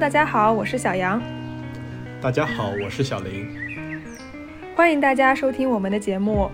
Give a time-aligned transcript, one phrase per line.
[0.00, 1.22] 大家好，我是小杨。
[2.22, 3.46] 大家好，我是小林。
[4.74, 6.50] 欢迎大家收听我们的节目。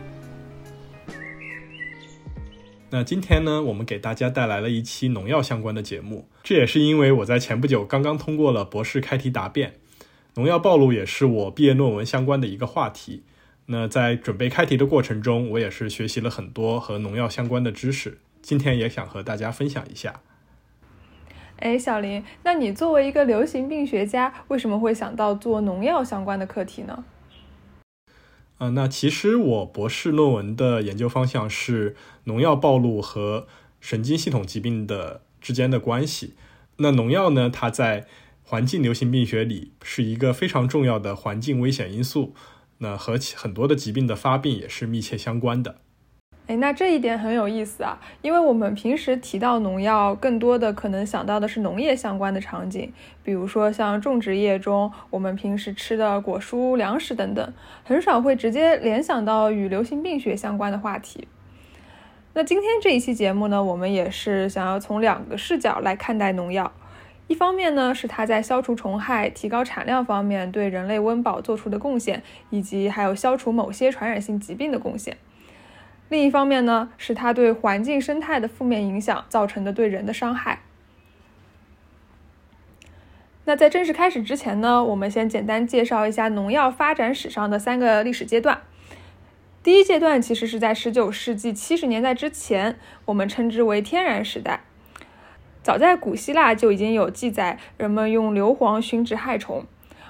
[2.91, 6.27] 那今天呢，我们给大家带来了一期农药相关的节目。
[6.43, 9.75] 这也是因为我在前不久刚刚通过了博士开题答辩，
[10.35, 13.23] 农药暴露也是我毕业论文相关的一个话题。
[13.67, 18.19] 那在准备开题的过程中，我也是学习了很多和农药相关的知识。
[18.43, 20.21] 今天也想和大家分享一下。
[21.59, 27.05] 哎，小林，那你作为一个流行病学家，为什么会想到做农药相关的课题呢？
[28.59, 33.47] 呃，那其实我博士论文的研究方向是农药暴露和
[33.81, 36.35] 神经系统疾病的之间的关系。
[36.77, 38.07] 那农药呢，它在
[38.43, 42.35] 环境流行病学里是一个非常重要的环境危险因素。
[42.79, 45.77] 那和很多的疾病的发病也是密切相关的。
[46.47, 52.93] 哎，那这一点很有意思啊，因为我们平时提到农药，更多的可能想到的是农业相关的场景，
[53.25, 57.53] 比如说像种植业中我们平时吃的果蔬、粮食等等，
[57.83, 61.27] 很少会直接联想到与流行病学相关的话题。
[62.35, 66.71] 那今天这一期节目呢，我们也是想要从两个视角来看待农药。
[67.27, 75.17] 一方面呢，是它在消除虫害、提高产量方面对人类温饱做出的贡献，以及还有消除某些传染性疾病的贡献；
[76.09, 80.61] 另一方面呢，是它对环境生态的负面影响造成的对人的伤害。
[83.45, 88.61] 那在正式开始之前呢，我们先简单介绍一下农药发展史上的三个历史阶段。
[89.63, 94.61] 第一阶段其实是在十九世纪七十年代之前，我们称之为天然时代。
[95.63, 99.65] 早在古希腊就已经有记载，人们用硫磺熏制害虫。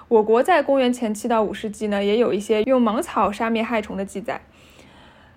[0.08, 4.42] 我国在公元前七到五世纪呢，也有一些用芒草杀灭害虫的记载。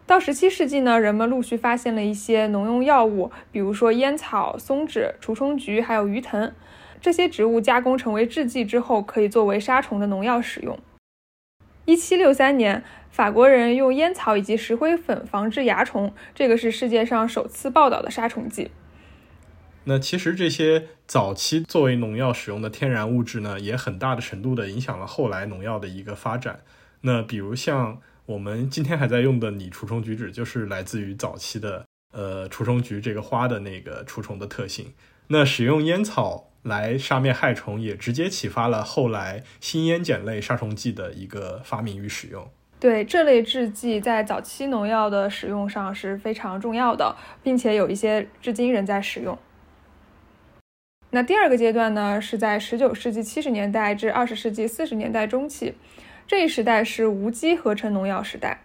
[0.09, 6.51] 到十七世纪呢，人们陆续发现了一些农用药物，比如说烟草、松脂、除虫菊，还有鱼藤。
[6.99, 10.79] 这些植物加工成为制剂之后，可以作为杀虫的农药使用。
[11.85, 18.71] 一七六三年，法国人用烟草以及石灰粉防治蚜虫，这个是世界上首次报道的杀虫剂。
[19.83, 26.61] 那其实这些早期作为农药使用的天然物质呢，也很大的程度的影响了后来农药的一个发展。
[27.01, 34.93] 那比如像我们今天还在用的拟除虫菊酯，就是来自于早期的呃除虫菊这个花的那个除虫的特性。
[35.29, 42.47] 那使用烟草来杀灭害虫，也直接启发了后来新烟碱类杀虫剂的一个发明与使用。
[42.79, 49.35] 对这类制剂在早期农药的使用上是非常重要的，并且有一些至今仍在使用。
[51.09, 55.73] 那第二个阶段呢，是在十九世纪七十年代至二十世纪四十年代中期，
[56.29, 58.59] 这一时代是无机合成农药时代。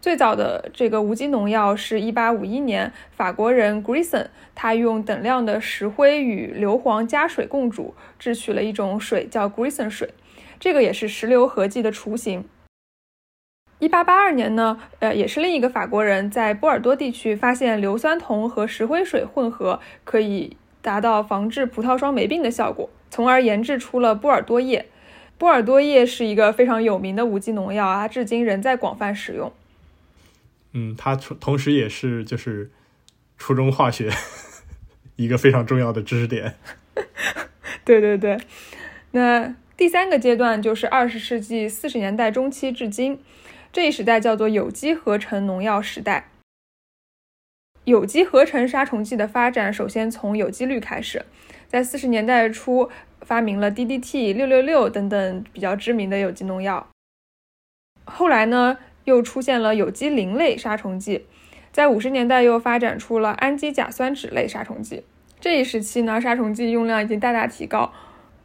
[0.00, 4.26] 最早的这个无机农药是一八五一年，法国人 Grison
[4.56, 10.12] 他用等量的石灰与硫磺加水共煮，制取了一种水叫 Grison 水，
[10.58, 12.44] 这个也是石硫合剂的雏形。
[13.78, 20.56] 一八八二年呢，呃，也是另一个法国人在波尔多地区发现硫酸铜和石灰水混合可以。
[20.80, 24.86] 达到防治葡萄霜霉病的效果，从而研制出了波尔多液。
[25.38, 29.52] 波尔多液是一个非常有名的无机农药啊，至今仍在广泛使用。
[30.72, 32.70] 嗯，它同同时也是就是
[33.38, 34.10] 初中化学
[35.16, 36.56] 一个非常重要的知识点。
[37.84, 38.38] 对对对，
[39.12, 43.18] 那第三个阶段就是二十世纪四十年代中期至今，
[43.72, 46.28] 这一时代叫做有机合成农药时代。
[47.84, 51.24] 有机合成杀虫剂的发展，首先从有机氯开始，
[51.68, 52.90] 在四十年代初
[53.20, 56.88] 发明了 DDT、六六六等等比较知名的有机农药。
[58.04, 61.26] 后来呢，又出现了有机磷类杀虫剂，
[61.70, 65.04] 在五十年代又发展出了氨基甲酸酯类杀虫剂。
[65.38, 67.92] 这一时期呢，杀虫剂用量已经大大提高。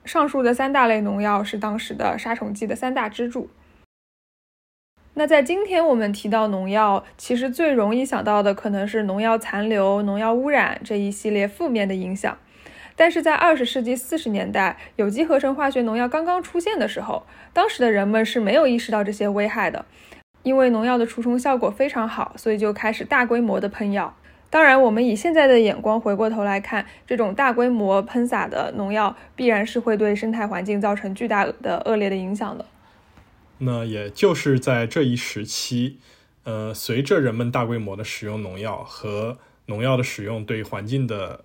[0.03, 3.50] 上述的三大类农药是当时的杀虫剂的三大支柱。
[5.13, 12.38] 那在今天我们提到农药，其实最容易想到的可能是农药残留、农药污染这一系列负面的影响。
[12.95, 19.86] 但是在二十世纪四十年代，有机合成化学农药刚刚出现的时候，当时的人们是没有意识到这些危害的，
[20.44, 24.16] 因为农药的除虫效果非常好，所以就开始大规模的喷药。
[24.50, 32.63] 当然，我们以现在的眼光回过头来看，这种大规模喷洒的农药必然是会对生态环境造成巨大的恶劣的影响的。
[33.57, 35.98] 那也就是在这一时期，
[36.44, 41.44] 呃，随着人们大规模的使用农药和农药的使用对环境的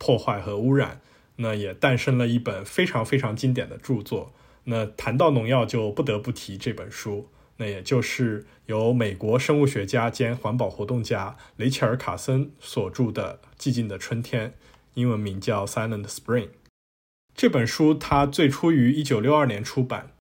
[0.00, 1.02] 破坏和污染，
[1.36, 4.32] 那也诞生了一本非常非常经典的著作。
[4.64, 14.48] 那谈到农药，就不得不提这本书，那也就是由美国生物学家兼环保活动家雷切尔·卡森所著的《寂静的春天》，
[14.94, 16.46] 英文名叫《Silent Spring》。
[17.34, 20.12] 这本书它最初于一九六二年出版，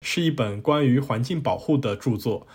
[0.00, 2.46] 是一本关于环境保护的著作。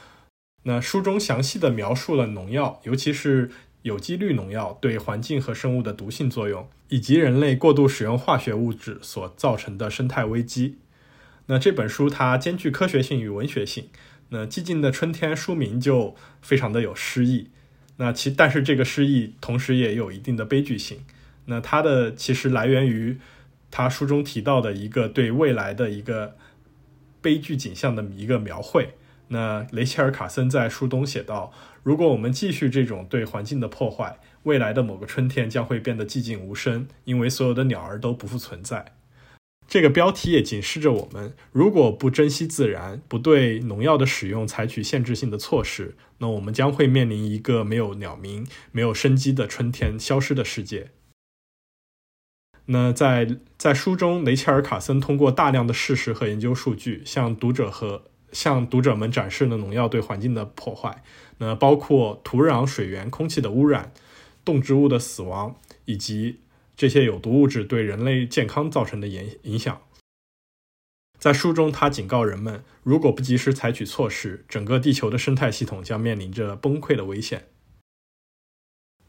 [0.63, 3.49] 那书中详细的描述了农药，尤其是
[3.83, 10.77] 有机氯农药对环境和生物的毒性作用，以及人类过度使用化学物质所造成的生态危机。
[11.47, 13.89] 那这本书它兼具科学性与文学性。
[14.29, 17.49] 那寂静的春天书名就非常的有诗意。
[17.97, 20.99] 那其但是这个诗意同时也有一定的悲剧性。
[21.45, 23.17] 那它的其实来源于
[23.69, 26.37] 他书中提到的一个对未来的一个
[27.21, 28.93] 悲剧景象的一个描绘。
[29.29, 38.93] 那雷切尔·卡森在书中写道：“如果我们继续这种对环境的破坏，未来的某个春天将会变得寂静无声，因为所有的鸟儿都不复存在。”
[39.67, 50.91] 这个标题也警示着我们：如果不珍惜自然，不对农药的使用采取限制性的措施，那我们将会面临一个没有鸟鸣、没有生机的春天消失的世界。
[52.65, 61.03] 那在在书中，雷切尔·卡森通过大量的事实和研究数据，向读者和向读者们展示了农药对环境的破坏，
[61.37, 63.91] 那包括土壤、水源、空气的污染、
[64.43, 65.55] 动植物的死亡，
[65.85, 66.39] 以及
[66.75, 69.81] 这些有毒物质对人类健康造成的影影响。
[71.19, 77.47] 在书中，他警告人们，如果不及时采取措施，整个地球的生态系统将面临着崩溃的危险。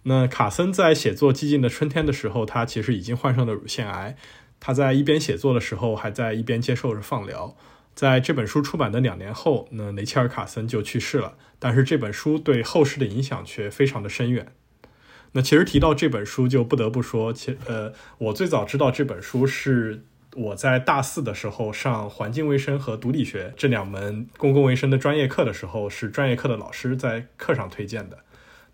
[0.03, 4.17] 那卡森在写作《寂静的春天》的时候，他其实已经患上了乳腺癌。
[4.61, 7.57] 他在一边写作的时候，还在一边接受着放疗。
[7.95, 11.35] 在这本书出版的两年后，那雷切尔·卡森就去世了。
[11.59, 14.53] 但是这本书对后世的影响却非常的深远。
[15.33, 20.05] 那其实提到这本书，就不得不说，其呃，我最早知道这本书是
[20.35, 28.19] 我在大四的时候上环境卫生和毒理学这两门公共卫生的专业课的时候，是专业课的老师在课上推荐的。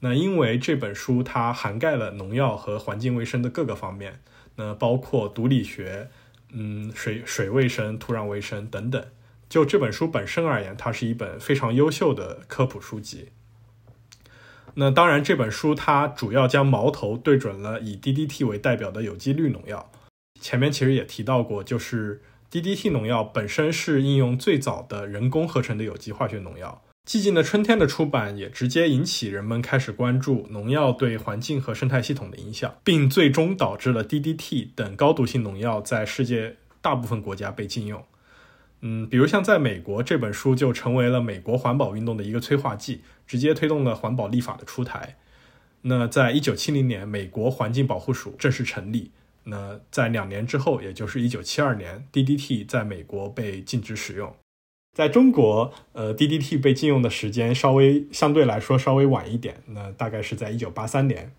[0.00, 4.20] 那因为这本书它涵盖了农药和环境卫生的各个方面，
[4.54, 6.08] 那包括毒理学。
[6.52, 9.04] 嗯，水水卫生、土壤卫生等等。
[9.48, 13.30] 就这本书本身而言，它是一本非常优秀的科普书籍。
[14.74, 19.90] 那当然，这本书它主要将矛头对准了以 DDT 为代表的有机氯农药。
[20.40, 26.82] 前面其实也提到过，就是 DDT 农药本身是应用最早的人工合成的有机化学农药。
[27.08, 38.04] 寂静的春天的出版也直接引起人们开始关注农药对环境和生态系统的影响，并最终导致了 DDT 等高毒性农药在世界大部分国家被禁用。
[38.82, 45.16] 嗯，比如像在美国，这本书就成为了美国环保运动的一个催化剂，直接推动了环保立法的出台。
[45.80, 49.12] 那在一九七零年，美国环境保护署正式成立。
[49.44, 54.36] 那在两年之后，也就是一九七二年，DDT 在美国被禁止使用。
[54.98, 61.30] 在中国，呃，DDT 被禁用的时间稍微相对来说稍微晚一点，那大概是在一九八三年。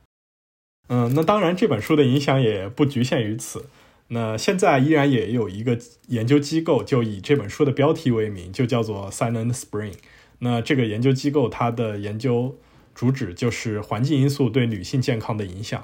[0.87, 3.65] 嗯，那当然这本书的影响也不局限于此。
[4.07, 5.77] 那现在依然也有一个
[6.07, 9.95] 研究机构，就以这本书的标题为名，就叫做 Silent Spring。
[10.37, 12.57] 那这个研究机构它的研究
[12.95, 15.83] 主旨就是环境因素对女性健康的影响。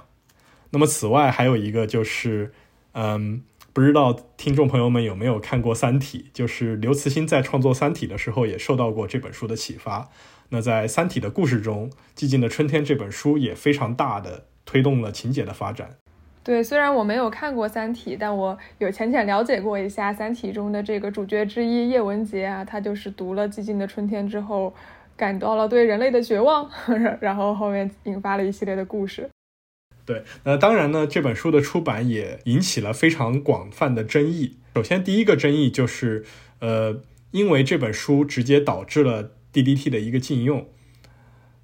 [0.69, 2.53] 那么此外还有一个就是，
[2.93, 3.43] 嗯。
[3.75, 6.27] 不知道听众朋友们有没有看过《三体》？
[6.33, 10.07] 就是刘慈欣在创作《三体》的时候也受到过这本书的启发。
[10.47, 15.89] 那在《三体》的故事中，《寂静的春天》这本书也非常大的推动了情节的发展。
[16.41, 24.73] 对，虽然我没有看过《三体》，但我有浅浅了解过一下《三体》中的这个主角之一叶文洁啊，他就是读了《寂静的春天》之后，
[25.17, 26.69] 感到了对人类的绝望，
[27.19, 29.29] 然后后面引发了一系列的故事。
[30.05, 34.57] 对，那当然呢，这本书的出版也引起了非常广泛的争议。
[34.75, 36.23] 首先，第一个争议就是，
[36.59, 40.69] 呃，因为这本书直接导致了 DDT 的一个禁用。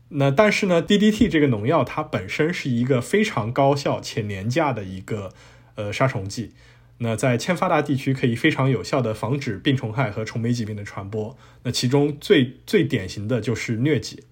[0.09, 5.33] 那但是呢，DDT 这个农药它本身是一个非常高效且廉价的一个
[5.75, 6.53] 呃杀虫剂。
[6.97, 11.37] 那在欠发达地区可以非常有效的防止病虫害和虫媒疾病的传播。
[11.63, 14.23] 那其中最最典型的就是疟疾。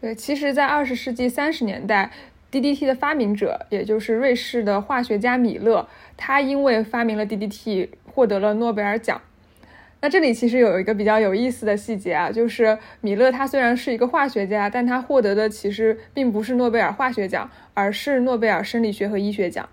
[0.00, 2.12] 对，其实，在二十世纪三十年代。
[2.50, 9.20] DDT 的发明者，也就是瑞士的化学家米勒，他因为发明了 DDT 获得了诺贝尔奖。
[10.02, 19.68] 那这里其实有一个比较有意思的细节啊，就是米勒他虽然是一个化学家，但他获得的其实并不是诺贝尔化学奖，而是诺贝尔生理学和医学奖。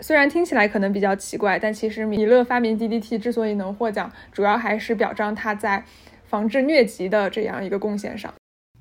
[0.00, 5.84] 虽然听起来可能比较奇怪，但其实米勒发明 DDT 之所以能获奖，主要还是表彰他在
[6.24, 8.32] 防治疟疾的这样一个贡献上。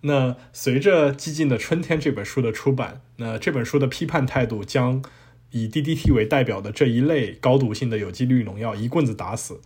[0.08, 5.04] 那随着《寂静的春天》这本书的出版，那这本书的批判态度将
[5.50, 9.62] 以 DDT 为代表的这一类高毒性的有机氯农药一棍子打死。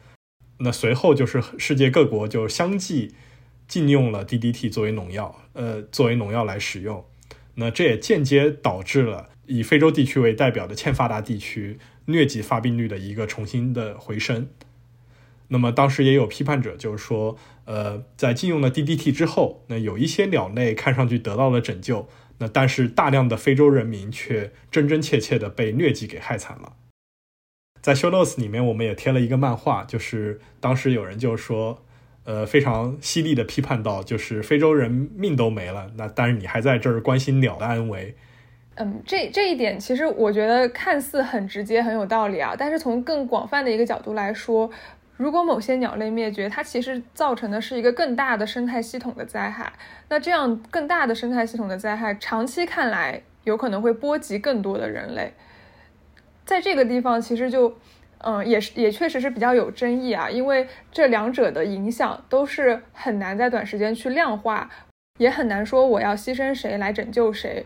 [0.60, 3.13] 那随后就是世界各国就相继
[3.67, 7.03] 禁用了 DDT 作为农药，呃，作为农药来使用。
[7.55, 11.77] 那这也间接导致了以非洲地区为代表的欠发达地区
[12.08, 14.48] 疟疾发病率的一个重新的回升。
[15.50, 26.74] 那么当时也有批判者就是说，呃，在禁用了 DDT 之后，那有一些鸟类看上去得到了拯救，那但是大量的非洲人民却真真切切的被疟疾给害惨了。
[27.82, 31.82] 在 Show Notes 里面，我们也贴了一个漫画，就是当时有人就说，
[32.25, 38.15] 呃，非常犀利的批判到，就是非洲人命都没了，那但是你还在这儿关心鸟的安危。
[38.75, 42.56] 嗯，这这一点其实我觉得看似很直接，很有道理啊。
[42.58, 44.70] 但是从更广泛的一个角度来说，
[45.19, 49.73] 如果某些鸟类灭绝，它其实造成的是一个更大的生态系统的灾害。
[50.07, 55.33] 那这样更大的生态系统的灾害，长期看来有可能会波及更多的人类。
[56.45, 57.77] 在这个地方，其实就，
[58.19, 64.69] 嗯，也是也确实是比较有争议啊，因为这两者的影响都是很难在短时间去量化，
[65.17, 67.65] 也很难说我要牺牲谁来拯救谁，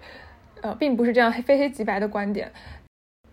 [0.61, 2.51] 呃，并不是这样非黑即白的观点。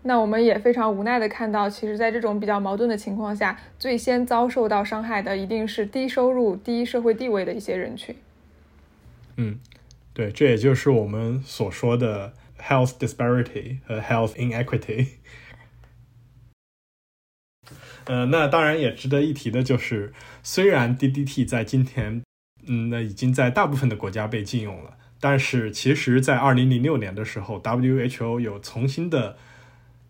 [0.03, 8.15] 那我们也非常无奈的看到，其实，在这种比较矛盾的情况下，最先遭受到伤害的一定是低收入、低社会地位的一些人群。
[9.37, 9.59] 嗯，
[10.13, 15.07] 对，这也就是我们所说的 health disparity 和 health inequity。
[18.05, 22.23] 呃，那当然也值得一提的就是，虽然 DDT 在今天，
[22.65, 29.37] 嗯，那已经在大部分的国家被禁用了，但是其实，在二零零六年的时候，WHO 有重新的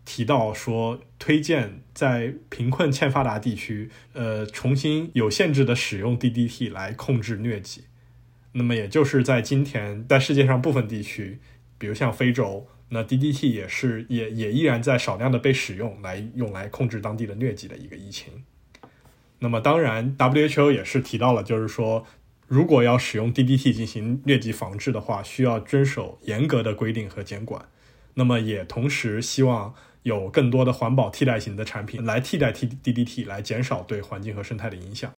[0.04, 7.84] 提到说，推荐在贫困欠发达地区，呃，重新有限制的使用 DDT 来控制疟疾。
[8.52, 11.38] 那么，也就是在今天，在世界上部分地区，
[11.78, 12.66] 比如像非洲。
[12.94, 18.44] 那 DDT 也是也也依然在少量的被使用来用来控制当地的疟疾的一个疫情。
[19.38, 22.04] 那么当然，WHO 也是提到了，就是说，
[22.46, 27.64] 如果要使用 DDT 进行疟疾防治的话，需要遵守严格的规定和监管。
[28.12, 35.12] 那么也同时希望有更多的环保替代型的产品来替代 T DDT，来减少对环境和生态的影响。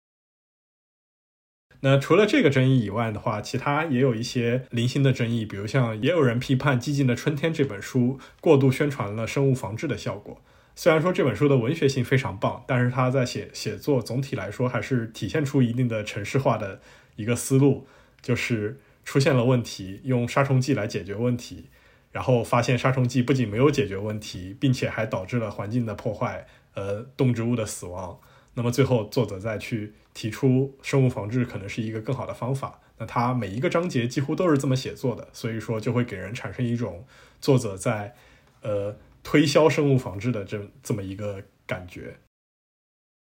[1.82, 10.42] 那除了这个争议以外的话，其他也有一些零星的争议，比如像也有人批判《寂静的春天》这本书过度宣传了生物防治的效果。
[10.76, 16.80] 虽然说这本书的文学性非常棒，但是它在写写作总体来说还是体现出一定的城市化的
[17.18, 17.86] 一个思路，
[18.22, 21.66] 就是出现了问题，用杀虫剂来解决问题，
[22.14, 28.18] 然后发现杀虫剂不仅没有解决问题，并且还导致了环境的破坏，呃，动植物的死亡。
[28.54, 32.80] 那么最后，作者再去提出生物防治可能是一个更好的方法。
[33.00, 37.04] 那他每一个章节几乎都是这么写作的，所以说就会给人产生一种
[37.42, 38.14] 作者在
[38.62, 42.18] 呃推销生物防治的这这么一个感觉。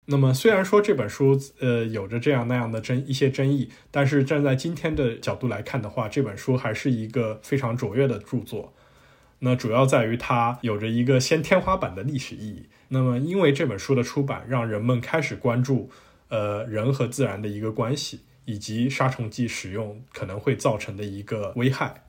[0.06, 8.74] 那么虽然说这本书呃有着这样那样的争一些争议，但是站在今天的角度来看的话，这本书还是一个非常卓越的著作。
[9.40, 12.68] 那主要在于它有着一个先天花板的历史意义。
[12.90, 15.90] 那么，因为这本书的出版，让人们开始关注，
[16.30, 22.04] 呃，人和自然的一个关系，以及杀虫剂使用可能会造成的一个危害。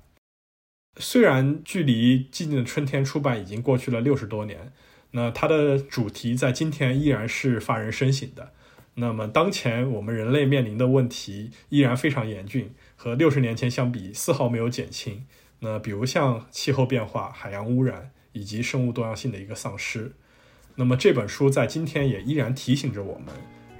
[0.98, 4.72] 虽然距离《寂静的春天》出版已经过去了六十多年，
[5.16, 8.50] 那它的主题在今天依然是发人深省的。
[8.96, 15.24] 那么，当前我们人类面临的问题依然非常严峻，和六十年前相比丝毫没有减轻。
[15.60, 20.12] 那比如像气候变化、海洋污染以及生物多样性的一个丧失。
[20.74, 23.28] 那么这本书在今天也依然提醒着我们，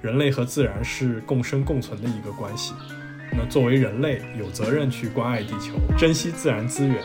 [0.01, 2.73] 人类和自然是共生共存的一个关系。
[3.33, 7.03] 那作为人类，有责任去关爱地球，珍惜自然资源，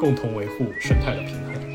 [0.00, 1.67] 共同维护生态的平衡。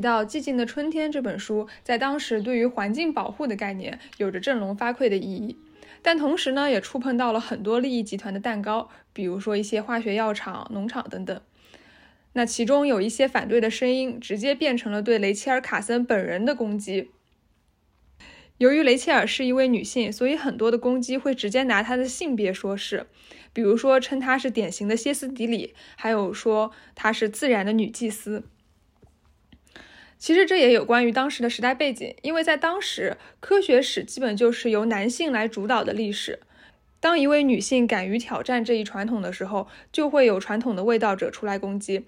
[0.00, 5.56] 到《寂静的春天》这本书，在当时对于环境保护的概念有着振聋发聩的意义，
[6.02, 11.40] 但同时呢，也触碰到了很多利益集团的蛋糕，比如说一些化学药厂、农场等等。
[12.32, 17.10] 那其中有一些反对的声音，直接变成了对雷切尔·卡森本人的攻击。
[18.58, 23.06] 由于雷切尔是一位女性，所以很多的攻击会直接拿她的性别说事，
[23.52, 28.44] 比如说称她是典型的歇斯底里，还有说她是自然的女祭司。
[30.20, 36.40] 其实这也有关于当时的时代背景，因为在当时，科学史基本就是由男性来主导的历史。
[37.00, 42.04] 当一位女性敢于挑战这一传统的时候，就会有传统的卫道者出来攻击。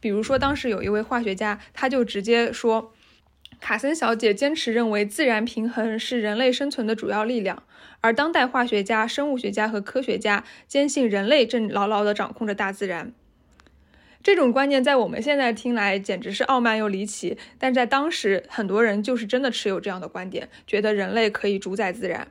[0.00, 2.94] 比如说，当时有一位化学家，他就直接说，
[3.60, 7.62] 卡森小姐坚持认为自然平衡是人类生存的主要力量，
[8.00, 13.12] 而当代化学家、生物学家和科学家坚信人类正牢牢地掌控着大自然。
[14.22, 22.28] 这种观念在我们现在听来简直是傲慢又离奇，但在当时，很多人就是真的持有这样的观点，觉得人类可以主宰自然。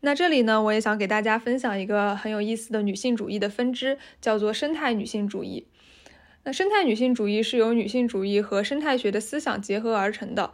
[0.00, 5.66] 那这里呢，我也想给大家分享一个很有意思的女性主义的分支，叫做生态女性主义。
[6.44, 10.52] 那生态女性主义是由女性主义和生态学的思想结合而成的。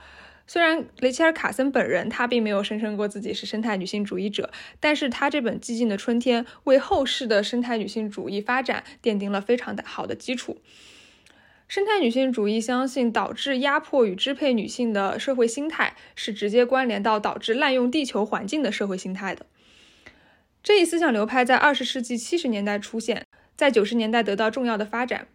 [0.52, 10.60] 虽然雷切尔·卡森本人他并没有声称过自己是生态女性主义者，但是他这本《寂静的春天》为后世的生态女性主义发展奠定了非常的好的基础。
[11.68, 19.46] 生态女性主义相信，导致压迫与支配女性的社会心态是直接关联到导致滥用地球环境的社会心态的。
[20.64, 25.28] 这一思想流派在二十世纪七十年代出现，在九十年代得到重要的发展。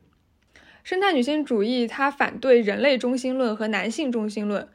[0.84, 4.68] 生态女性主义它反对人类中心论和男性中心论。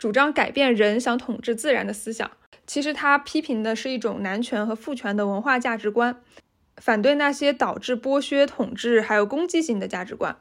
[0.00, 2.30] 主张改变人想统治自然的思想，
[2.66, 6.22] 其实他批评的是一种男权和父权的文化价值观，
[6.78, 10.38] 反对那些导致剥削、统治还有攻击性的价值观。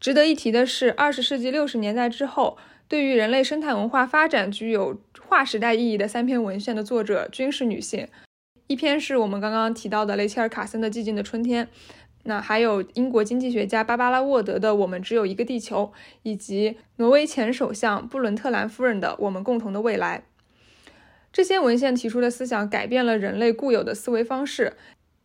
[0.00, 2.56] 值得一提的是，二十世纪六十年代之后，
[2.88, 8.08] 对于人类生态文化发展具有划时代意义的三篇文献的作者均是女性，
[8.66, 11.66] 一篇是我们刚刚提到的雷切尔·卡森的《寂静的春天》。
[12.26, 15.92] 那还有英国经济学家芭芭拉·沃德的《我们只有一个地球》，
[16.22, 20.18] 以及挪威前首相布伦特兰夫人的《我们共同的未来》。
[21.32, 24.74] 这些文献提出的思想改变了人类固有的思维方式。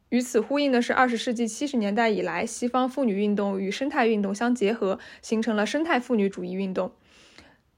[0.10, 6.92] 与此呼应的是，二十世纪七十年代以来，西方妇女运动与生态运动相结合，形成了生态妇女主义运动。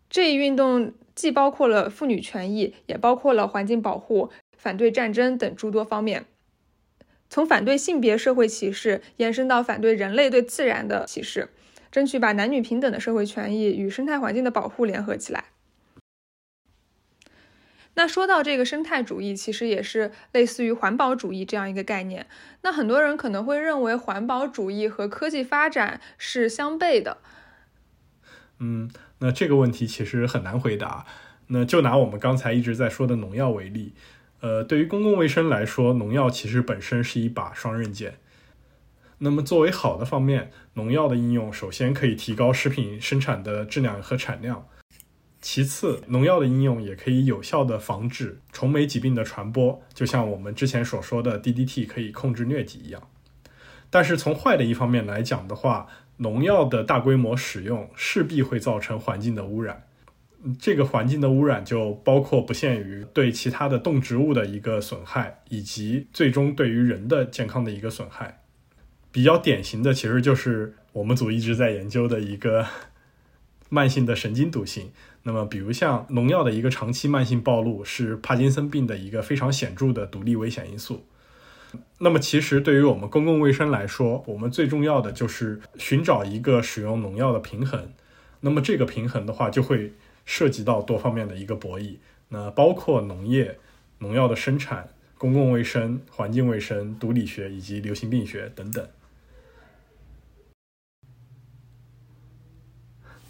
[0.10, 6.26] 这一运动既包括了妇女权益，也包括了环境保护、反对战争等诸多方面。
[7.34, 11.50] 从反对性别社会歧视延伸到反对人类对自然的歧视，
[11.92, 15.46] 争取把男女平等的社会权益与生态环境的保护联合起来。
[17.96, 22.28] 那说到这个生态主义，其实也是类似于环保主义这样一个概念。
[22.62, 27.18] 那很多人可能会认为环保主义和科技发展是相悖的。
[28.60, 31.08] 嗯，那这个问题其实很难回答。
[31.48, 33.94] 那就拿我们刚才一直在说的农药为例。
[34.44, 38.16] 呃，对于公共卫生来说，农药其实本身是一把双刃剑。
[39.20, 44.68] 那么，作为好的方面，农药的应用首先可以提高食品生产的质量和产量；
[45.40, 53.02] 其次，农药的应用也可以有效的防止虫媒疾病的传播，就像我们之前所说的 DDT 可以控制疟疾一样。
[53.90, 59.88] 但是，从坏的一方面来讲的话，农药的大规模使用势必会造成环境的污染。
[60.60, 68.42] 这个环境的污染就包括不限于对其他的动植物的一个损害，以及最终对于人的健康的一个损害。
[69.12, 72.66] 比较典型的其实就是我们组一直在研究的一个
[73.70, 74.92] 慢性的神经毒性。
[75.24, 81.06] 那么，比如像农药的一个长期慢性暴露，是帕金森病的一个非常显著的独立危险因素。
[82.00, 87.94] 那么，其实对于我们公共卫生来说，我们最重要的就是寻找一个使用农药的平衡。
[88.42, 89.94] 那么，这个平衡的话，就会。
[90.26, 91.98] 涉及到多方面的一个博弈，
[92.30, 93.60] 那包括农业、
[94.00, 98.88] 农药的生产、公共卫生、环境卫生、毒理学以及流行病学等等。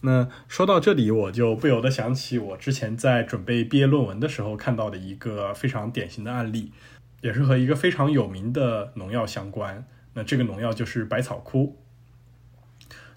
[0.01, 6.73] 那说到这里，我就不由得想起我之前在准备毕业论文的时候看到的一个非常典型的案例，
[7.21, 9.87] 也是和一个非常有名的农药相关。
[10.13, 11.77] 那这个农药就是百草枯。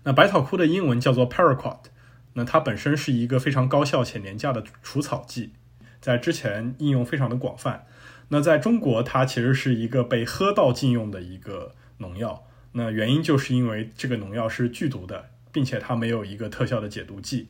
[0.05, 1.81] 那百草枯的英文叫做 Paraquat。
[2.39, 5.55] 那它本身是一个非常高效且廉价的除草剂，
[6.03, 7.87] 在之前应用非常的广泛。
[8.29, 12.47] 那在中国，它其实是一个被喝到禁用的一个农药。
[12.73, 17.49] 那原因就是因为这个农药是剧毒的，并且它没有一个特效的解毒剂，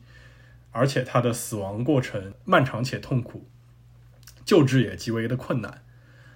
[0.71, 3.45] 而且它的死亡过程漫长且痛苦，
[4.45, 5.83] 救治也极为的困难。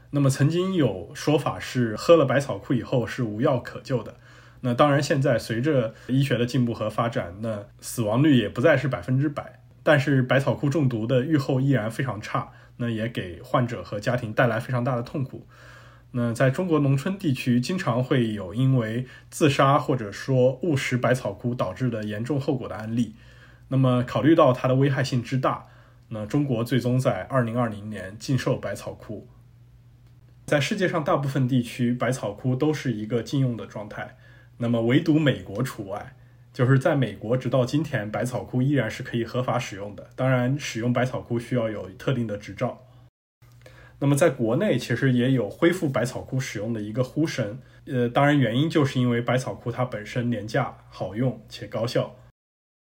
[0.10, 4.18] 那么曾经有说法是，喝了百草枯以后是无药可救的。
[4.62, 9.60] 那当然，现在随着医学的进步和发展，那死亡率也不再是百分之百。
[9.84, 15.48] 但是百草枯中毒的预后依然非常差，那也给患者和家庭带来非常大的痛苦。
[16.12, 23.16] 那在中国农村地区，经常会有因为自杀或者说误食百草枯导致的严重后果的案例。
[23.70, 25.66] 那么考虑到它的危害性之大，
[26.10, 29.28] 那中国最终在二零二零年禁售百草枯。
[30.46, 34.18] 在世界上大部分地区，百草枯都是一个禁用的状态。
[34.62, 36.14] 那么，唯独美国除外，
[36.54, 40.08] 就是在美国，直到今天，百草枯依然是可以合法使用的。
[40.16, 42.84] 当然，使用百草枯需要有特定的执照。
[43.98, 47.58] 那么，在国内其实也有恢复百草枯使用的一个呼声。
[47.88, 52.16] 呃，当然，原因就是因为百草枯它本身廉价、好用且高效。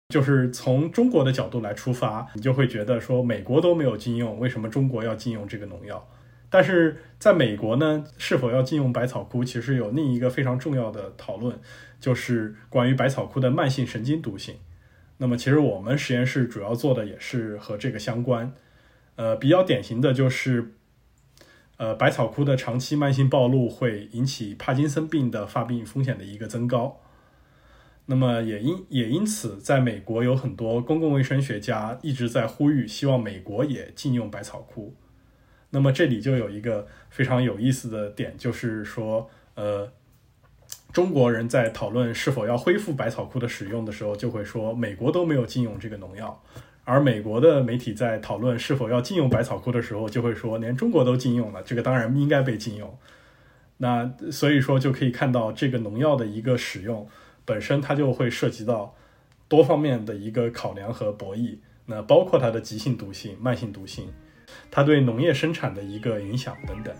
[0.09, 6.07] 就是从中国的角度来出发，你就会觉得说美国都没有禁用，为什么中国要禁用这个农药？
[6.53, 11.59] 但是在美国呢，是否要禁用百草枯，其实有另一个非常重要的讨论，
[11.99, 14.57] 就是关于百草枯的慢性神经毒性。
[15.17, 18.53] 那么其实我们实验室主要做的也是和这个相关。
[19.15, 20.75] 呃，比较典型的就是，
[21.77, 27.01] 呃，百草枯的长期慢性暴露会引起帕金森病的发病风险的一个增高。
[28.05, 34.93] 那么也因也因此，在美国有很多公共卫生学家一直在呼吁，希望美国也禁用百草枯。
[35.73, 39.91] 那么这里就有一个非常有意思的点，就是说，呃，
[40.91, 46.39] 中国人在讨论是否要恢复百草枯的使用的时候，就会说美国都没有禁用这个农药；
[46.83, 52.95] 而美国的媒体在讨论是否要禁用百草枯的时候，就会说连中国都禁用了，这个当然应该被禁用。
[53.77, 57.09] 那所以说就可以看到这个农药的一个使用。
[57.45, 58.95] 本身它就会涉及到
[59.49, 61.57] 多方面的一个考量和博弈，
[61.87, 64.13] 那包括它的急性毒性、慢性毒性，
[64.71, 66.95] 它对农业生产的一个影响等等。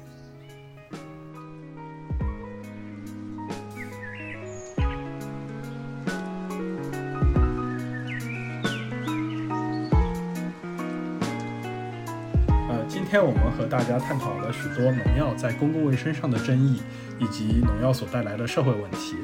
[12.70, 16.82] 呃，今天我们和大家探讨了许多农药在公共卫生上的争议，
[17.20, 19.16] 以及农药所带来的社会问题。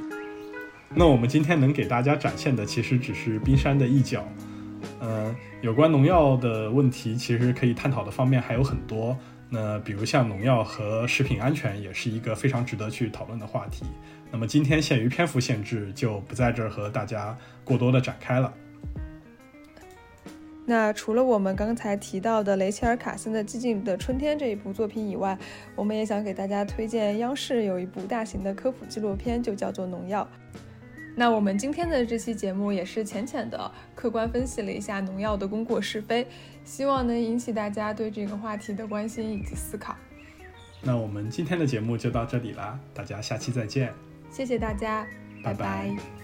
[0.96, 4.28] 那我们今天能给大家展现的，其实只是冰山的一角。
[5.00, 9.18] 呃，有关农药的问题，其实可以探讨的方面还有很多。
[9.50, 13.86] 那比如像农药和食品安全，也是一个非常值得去讨论的话题。
[14.32, 18.54] 那么今天限于篇幅限制，就不在这儿和大家过多的展开了。
[20.68, 25.36] 那除了我们刚才提到的雷切尔·卡森的《寂静的春天》这一部作品以外，
[25.76, 30.28] 我们也想给大家推荐央视有一部大型的科普纪录片，就叫做《农药》。
[31.20, 36.26] 那我们今天的这期节目也是浅浅的客观分析了一下农药的功过是非，
[36.64, 39.94] 希望能引起大家对这个话题的关心以及思考。
[40.82, 43.94] 那我们今天的节目就到这里啦，大家下期再见。
[44.32, 45.06] 谢谢大家，
[45.44, 46.19] 拜拜。